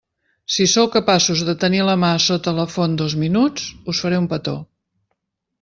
[0.53, 4.29] Si sou capaços de tenir la mà sota la font dos minuts, us faré un
[4.33, 4.59] petó.